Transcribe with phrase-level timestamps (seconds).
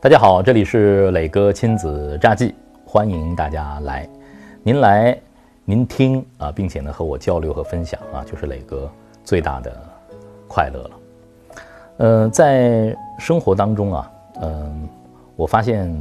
[0.00, 2.54] 大家好，这里是磊哥亲子札记，
[2.86, 4.08] 欢迎大家来。
[4.62, 5.18] 您来，
[5.64, 8.88] 您听啊，并且呢和我交流和分享啊，就是磊哥
[9.24, 9.76] 最大的
[10.46, 10.90] 快乐了。
[11.96, 14.88] 呃，在生活当中啊，嗯，
[15.34, 15.92] 我发现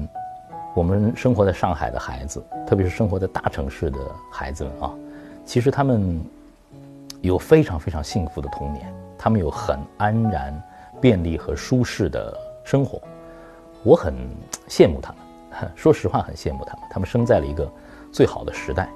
[0.75, 3.97] 我们生活在上海的孩子，特别是生活在大城市的
[4.31, 4.93] 孩子们啊，
[5.43, 6.21] 其实他们
[7.21, 10.61] 有非常非常幸福的童年，他们有很安然、
[11.01, 13.01] 便利和舒适的生活，
[13.87, 14.13] 我很
[14.67, 15.71] 羡慕他们。
[15.75, 17.71] 说实话，很羡慕他们，他们生在了一个
[18.11, 18.89] 最好的时代。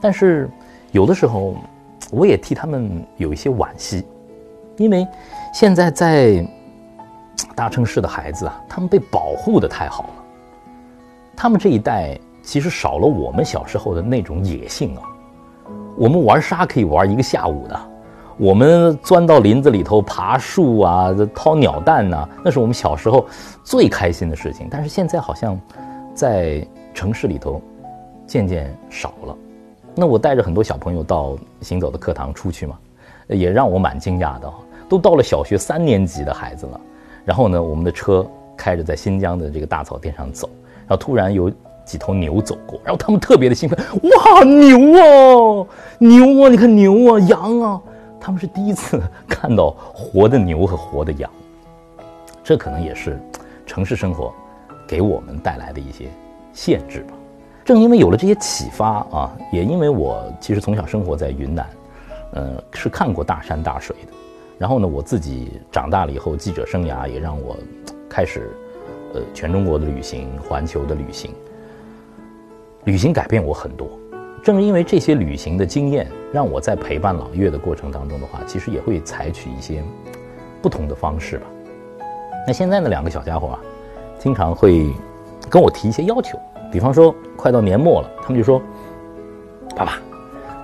[0.00, 0.48] 但是
[0.92, 1.56] 有的时候，
[2.10, 4.04] 我也替他们有一些惋惜，
[4.76, 5.08] 因为
[5.52, 6.46] 现在在
[7.56, 10.14] 大城市的孩子啊，他们被保护的太好了，
[11.34, 15.02] 他们这一代其实少了我们小时候的那种野性啊。
[15.96, 17.80] 我们玩沙可以玩一个下午的，
[18.42, 23.24] 我们钻到林子里头爬树啊，掏鸟蛋呐，那是我们小时候
[23.62, 24.66] 最开心的事情。
[24.68, 25.56] 但是现在好像
[26.12, 27.62] 在城市里头
[28.26, 29.36] 渐渐少了。
[29.94, 32.76] 那我带着很多小朋友到行走的课堂出去嘛，
[33.28, 34.52] 也让我蛮惊讶的。
[34.88, 36.80] 都到了小学三年级的孩子了，
[37.24, 40.50] 然后呢，我们的车开着在新疆的这个大草甸上走，
[40.88, 41.48] 然后突然有
[41.84, 45.66] 几头牛走过，然后他们特别的兴奋，哇，牛啊，
[45.98, 47.80] 牛啊，你看牛啊，羊啊，
[48.22, 51.28] 他们是第一次看到活的牛和活的羊，
[52.44, 53.20] 这可能也是
[53.66, 54.32] 城市生活
[54.86, 56.08] 给我们带来的一些
[56.52, 57.14] 限制吧。
[57.64, 61.68] 正因为有了这些启发啊，也因为我其实从小生活在云南，
[62.34, 64.12] 呃，是看过大山大水的。
[64.56, 67.56] 然后呢，我自己长大了以后，记者生涯也让我
[68.08, 68.52] 开始，
[69.14, 71.32] 呃，全中国的旅行，环球的旅行。
[72.84, 73.88] 旅行改变我很多，
[74.42, 79.80] 正因为这些旅行的经验，让我在陪伴朗月的过程当中的话，其实也会采取一些
[80.60, 81.46] 不同的方式吧。
[82.44, 83.60] 那现在呢，两个小家伙啊，
[84.18, 84.92] 经常会
[85.48, 86.36] 跟我提一些要求，
[86.72, 88.60] 比方说快到年末了，他们就说
[89.76, 89.92] ：“爸爸，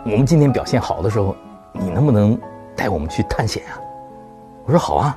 [0.05, 1.37] 我们今天表现好的时候，
[1.73, 2.37] 你能不能
[2.75, 3.79] 带我们去探险啊？”
[4.67, 5.17] 我说好啊，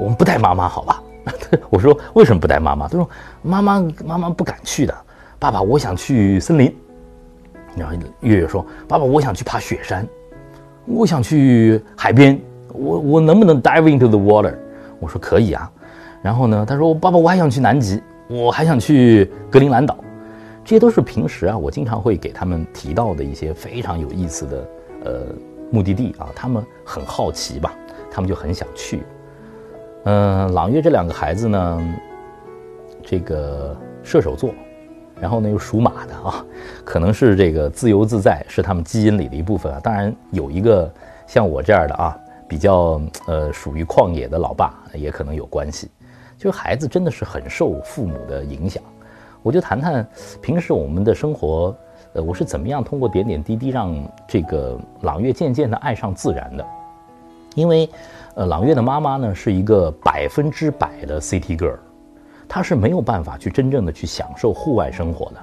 [0.00, 1.02] 我们不带妈妈好吧？
[1.68, 2.86] 我说为什么不带妈妈？
[2.86, 3.10] 他说
[3.42, 4.94] 妈妈妈妈不敢去的。
[5.40, 6.72] 爸爸，我想去森林。
[7.76, 10.06] 然后月月说：“爸爸，我想去爬雪山，
[10.86, 12.40] 我想去海边。
[12.72, 14.54] 我我能不能 dive into the water？”
[15.00, 15.70] 我说可以啊。
[16.22, 19.96] 然后呢，他说：“爸爸，我还想去南极，我还想去格陵兰岛。”
[20.64, 24.68] 这些都是平时啊，我经常会给他们提到的一些非常有意思的
[25.04, 25.12] 呃
[25.70, 27.74] 目的地啊，他们很好奇吧。
[28.10, 29.02] 他们就很想去，
[30.04, 31.94] 嗯，朗月这两个孩子呢，
[33.02, 34.50] 这个射手座，
[35.20, 36.44] 然后呢又属马的啊，
[36.84, 39.80] 可能是这个自由自在是他们基因里的一部分啊。
[39.82, 40.90] 当然有一个
[41.26, 42.18] 像我这样的啊，
[42.48, 45.90] 比较呃属于旷野的老爸也可能有关系。
[46.36, 48.82] 就是孩子真的是很受父母的影响。
[49.42, 50.06] 我就谈谈
[50.40, 51.74] 平时我们的生活，
[52.12, 53.94] 呃，我是怎么样通过点点滴滴让
[54.26, 56.64] 这个朗月渐渐的爱上自然的。
[57.54, 57.88] 因为，
[58.34, 61.78] 呃，朗月的妈妈呢是一个百分之百的 City Girl，
[62.48, 65.36] 他是没有办法去真正的去享受户外生活的。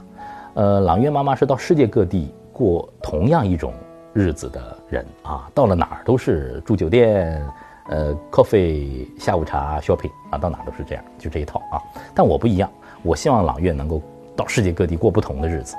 [0.56, 3.74] 呃，朗月妈妈是到世界各地过同样一种
[4.14, 7.46] 日子的人啊，到了哪儿都是住酒店，
[7.90, 11.78] 呃，coffee 下午茶 shopping 啊，到哪都是这样，就这一套啊。
[12.14, 12.70] 但我不一样，
[13.04, 14.02] 我希望朗月能够
[14.36, 15.76] 到世界各地过不同的日子。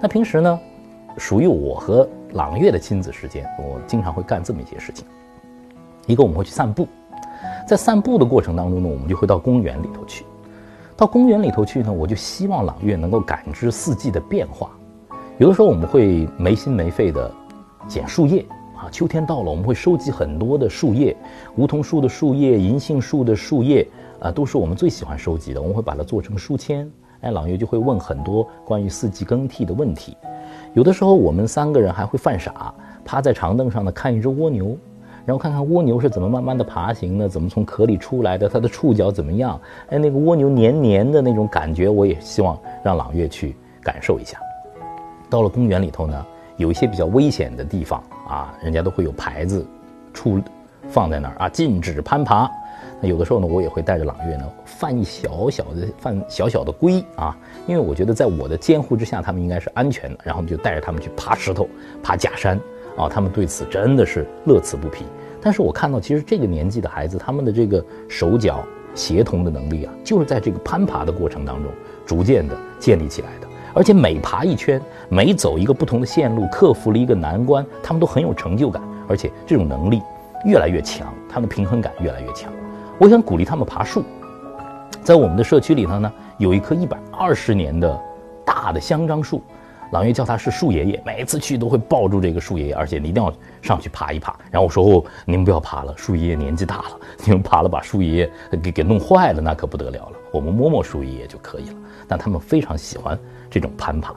[0.00, 0.60] 那平时呢，
[1.18, 5.06] 属于我和朗月的亲子时间，我经常会干这么一些事情。
[6.06, 6.88] 一个我们会去散步，
[7.66, 10.24] 在散步的过程当中呢，我们就会到公园里头去。
[10.96, 14.70] 到公园里头去呢，我就希望朗月能够感知四季的变化。
[15.38, 17.28] 有的时候我们会没心没肺的
[17.88, 18.46] 捡树叶
[18.76, 21.16] 啊，秋天到了，我们会收集很多的树叶，
[21.56, 23.84] 梧桐树的树叶、银杏树的树叶
[24.20, 25.60] 啊，都是我们最喜欢收集的。
[25.60, 26.88] 我们会把它做成书签。
[27.22, 30.16] 哎，朗月就会问很多关于四季更替的问题。
[30.74, 32.72] 有的时候我们三个人还会犯傻，
[33.04, 34.76] 趴在长凳上呢看一只蜗牛。
[35.26, 39.58] 然后看看蜗牛是怎么慢慢的爬行的，怎么从壳里出来的，它的触角怎么样？
[39.88, 44.38] 哎，那个蜗牛黏黏的那种感觉，我也希望让朗月去感受一下。
[45.30, 46.26] 到了公园里头呢，
[46.58, 49.66] 有一些比较危险的地方啊，人家都会有牌子
[50.12, 50.40] 出
[50.88, 52.48] 放在那儿啊，禁止攀爬。
[53.00, 57.36] 那有的时候呢，我也会带着朗月呢，犯一小小的犯小小的规啊，
[57.66, 60.18] 因为我觉得在我的监护之下，他们应该是安全的。
[60.22, 61.66] 然后就带着他们去爬石头，
[62.02, 62.60] 爬假山。
[62.96, 65.04] 啊，他们对此真的是乐此不疲。
[65.40, 68.64] 但是我看到，其实这个年纪的孩子，他们的这个手脚
[68.94, 71.70] 协同的能力啊，就是在这个攀爬的过程当中
[72.06, 73.46] 逐渐的建立起来的。
[73.74, 78.80] 而且每爬一圈，每走一个不同的线路，克服了一个难关，他们都很有成就感。
[79.08, 80.00] 而且这种能力
[80.46, 82.50] 越来越强，他们的平衡感越来越强。
[82.98, 84.02] 我想鼓励他们爬树，
[85.02, 88.00] 在我们的社区里头呢，有一棵一百二十年的
[88.46, 89.42] 大的香樟树。
[89.92, 93.32] 朗月叫他是树爷爷，每次去都会抱住这个树爷爷，而且你一定要
[93.62, 94.36] 上去爬一爬。
[94.50, 98.32] 然后我说：“哦，你们不要爬了，树爷爷年纪大了， 你们爬了把树爷爷
[98.62, 100.12] 给给弄坏了，那可不得了了。
[100.32, 101.76] 我们摸摸树爷爷就可以了。”
[102.08, 104.14] 但他们非常喜欢这种攀爬。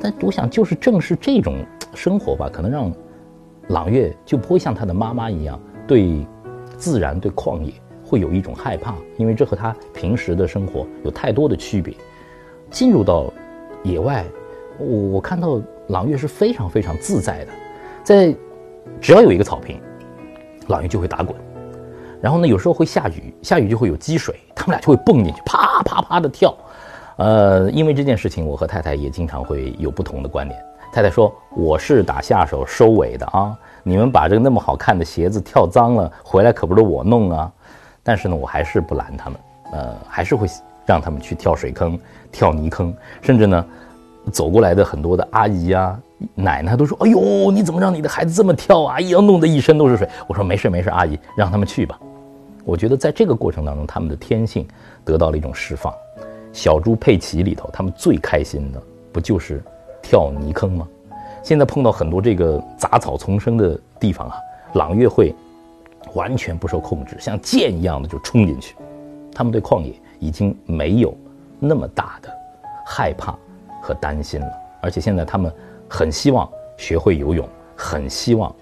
[0.00, 1.56] 但我想，就是正是这种
[1.94, 2.90] 生活吧，可能让
[3.68, 6.26] 朗月就不会像他的妈妈一样对
[6.78, 7.72] 自然、对旷野
[8.04, 11.94] 会有一种害怕，因为这和他平时的生活有太多的区别。
[12.70, 13.30] 进入到
[13.82, 14.24] 野外。
[14.78, 17.52] 我我看到朗月是非常非常自在的，
[18.02, 18.34] 在
[19.00, 19.80] 只要有一个草坪，
[20.68, 21.36] 朗月就会打滚，
[22.20, 26.54] 然后呢，有时候会下雨，下雨就会有积水，他们俩就会蹦进去，啪啪啪的跳。
[27.16, 30.58] 呃，因为这件事情，我和太太也经常会有不同的观点。
[30.92, 37.52] 太太说：“我是打下手收尾的啊，你们把这个那么好看的鞋子跳脏了，回来可不是我弄啊。”
[38.02, 39.38] 但是呢，我还是不拦他们，
[39.72, 40.46] 呃，还是会
[40.84, 41.98] 让他们去跳水坑、
[42.30, 43.64] 跳泥坑，甚至呢。
[44.30, 45.98] 走过来的很多的阿姨啊、
[46.34, 48.96] 奶奶都说：“哎呦，你怎么让你的孩子这么跳啊？
[48.96, 51.98] 哎呀，弄得一身都是水。”我说：“没事没事，阿姨，让他们去吧。”
[52.64, 54.66] 我觉得在这个过程当中，他们的天性
[55.04, 55.92] 得到了一种释放。
[56.52, 58.80] 小猪佩奇里头，他们最开心的
[59.10, 59.60] 不就是
[60.00, 60.86] 跳泥坑吗？
[61.42, 64.36] 现在碰到很多这个杂草丛生的地方啊，
[64.74, 65.34] 朗月会
[66.14, 68.76] 完全不受控制，像箭一样的就冲进去。
[69.34, 71.12] 他们对旷野已经没有
[71.58, 72.28] 那么大的
[72.86, 73.36] 害怕。
[73.82, 75.52] 和担心了，而且现在他们
[75.88, 76.48] 很希望
[76.78, 77.46] 学会游泳，
[77.76, 78.54] 很希望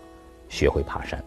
[0.49, 1.23] 学会爬山，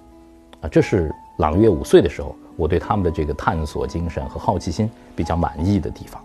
[0.61, 6.21] 啊，这是朗月五岁的时候，我对他们的这个探索精神和好奇心比较满意的地方。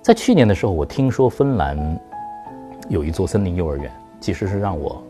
[0.00, 2.00] 在去年的时候，我听说芬兰
[2.88, 5.02] 有一座森林幼儿园，其实是让我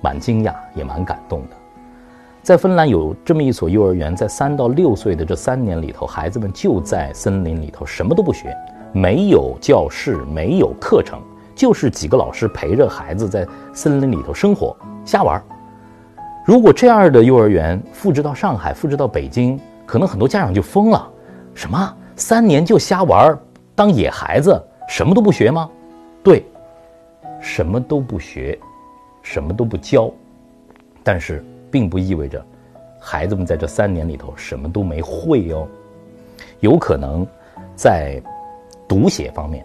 [0.00, 1.56] 蛮惊讶也蛮感动的。
[2.42, 8.56] 在芬兰有这么一所幼儿园，在三到六岁的这三年里头，孩子们就在森林里头什么都不学。
[8.92, 11.20] 没有教室，没有课程，
[11.54, 15.40] 就是几个老师陪着孩子在森林里头生活瞎玩。
[16.44, 21.08] 如果这样的幼儿园复制到上海，复制到北京，可能很多家长就疯了。
[21.54, 23.38] 什么三年就瞎玩，
[23.74, 25.70] 当野孩子，什么都不学吗？
[26.24, 26.44] 对，
[27.40, 28.58] 什么都不学，
[29.22, 30.10] 什么都不教。
[31.04, 32.44] 但是并不意味着
[32.98, 35.68] 孩子们在这三年里头什么都没会哦。
[36.58, 37.24] 有可能
[37.76, 38.20] 在。
[38.90, 39.64] 读写方面，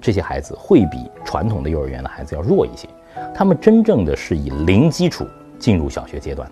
[0.00, 2.88] 这些孩子会比传统的幼儿园的孩子要弱一些。
[3.34, 5.26] 他们真正的是以零基础
[5.58, 6.48] 进入小学阶段。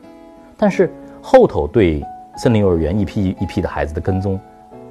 [0.56, 0.92] 但是
[1.22, 2.04] 后头对
[2.36, 4.40] 森林幼儿园一批一批的孩子的跟踪，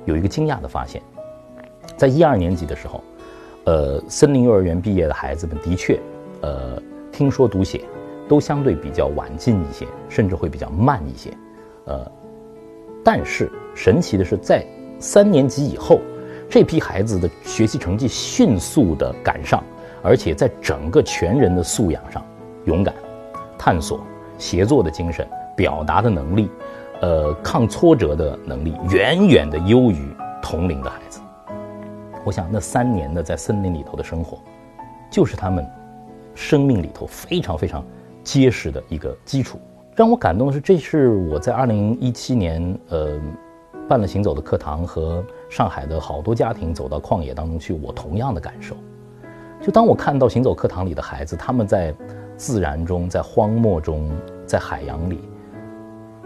[0.05, 1.01] 有一个惊讶的发现，
[1.97, 3.03] 在一二年级的时候，
[3.65, 5.99] 呃，森林幼儿园毕业的孩子们的确，
[6.39, 6.81] 呃，
[7.11, 7.81] 听说读写
[8.29, 11.33] 都相对比较晚进一些，甚至会比较慢一些，
[11.83, 12.09] 呃，
[13.03, 14.65] 但是神奇的是，在
[14.99, 15.99] 三年级以后。
[16.49, 19.61] 这批孩子的学习成绩迅速的赶上，
[20.01, 22.23] 而且在整个全人的素养上，
[22.65, 22.95] 勇敢、
[23.57, 23.99] 探索、
[24.37, 25.27] 协作的精神、
[25.57, 26.49] 表达的能力，
[27.01, 30.07] 呃，抗挫折的能力，远远的优于
[30.41, 31.19] 同龄的孩子。
[32.23, 34.39] 我想，那三年的在森林里头的生活，
[35.11, 35.67] 就是他们
[36.33, 37.83] 生命里头非常非常
[38.23, 39.59] 结实的一个基础。
[39.95, 43.19] 让我感动的是，这是我在二零一七年，呃。
[43.89, 48.75] 办了行走的课堂和上海的好多家庭走到旷野当中去，我同样的感受。
[49.61, 51.93] 就当我看到行走课堂里的孩子，他们在
[52.35, 54.11] 自然中、在荒漠中、
[54.45, 55.19] 在海洋里，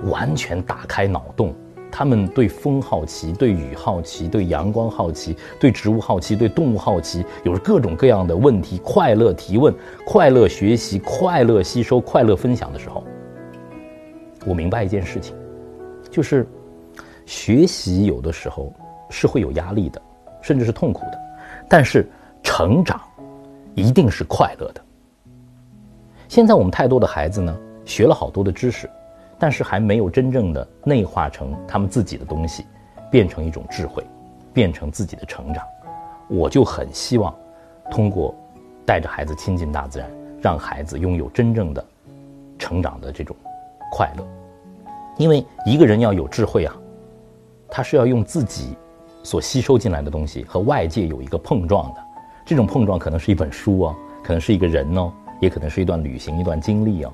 [0.05, 1.53] 完全打开脑洞。
[1.91, 9.73] 他们对风好奇，对雨好奇，对阳光好奇，对植物好奇，对动物好奇，有着各种各样的问题，快乐提问，
[10.05, 13.03] 快乐学习，快乐吸收，快乐分享的时候，
[14.45, 15.35] 我明白一件事情，
[16.09, 16.47] 就是。
[17.23, 18.73] 学习有的时候
[19.11, 20.01] 是会有压力的，
[20.41, 21.19] 甚至是痛苦的，
[21.67, 22.09] 但是
[22.41, 22.99] 成长
[23.75, 24.81] 一定是快乐的。
[26.27, 28.89] 现在我们太多的孩子呢，学了好多的知识，
[29.37, 32.65] 但是还没有真正的内化成他们自己的东西，
[33.11, 34.01] 变成一种智慧，
[34.53, 35.63] 变成自己的成长。
[36.29, 37.35] 我就很希望
[37.91, 38.33] 通过
[38.85, 40.09] 带着孩子亲近大自然，
[40.41, 41.85] 让孩子拥有真正的
[42.57, 43.35] 成长的这种
[43.91, 44.25] 快乐。
[45.17, 46.73] 因为一个人要有智慧啊。
[47.73, 48.75] 他是要用自己
[49.23, 52.03] 所吸收进来的东西和外界有一个碰撞的，
[52.45, 57.13] 这种碰撞可能是一本书哦，可能是一个人哦，也可能是一段旅行、一段经历哦。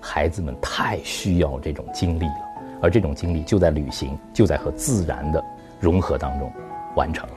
[0.00, 2.42] 孩子们太需要这种经历了，
[2.80, 5.44] 而这种经历就在旅行，就在和自然的
[5.78, 6.50] 融合当中
[6.96, 7.34] 完成了。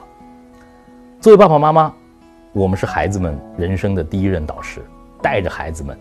[1.20, 1.92] 作为爸爸妈妈，
[2.52, 4.84] 我们是孩子们人生的第一任导师，
[5.22, 5.98] 带着孩子们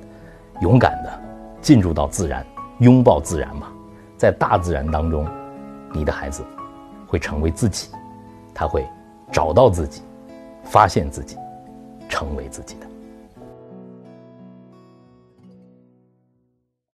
[0.61, 1.19] 勇敢的
[1.61, 2.45] 进入到自然，
[2.79, 3.71] 拥抱自然吧，
[4.17, 5.25] 在大自然当中。
[5.93, 6.43] 你的孩子
[7.07, 7.89] 会成为自己，
[8.53, 8.85] 他会
[9.31, 10.01] 找到自己，
[10.63, 11.37] 发现自己，
[12.09, 12.87] 成为自己的。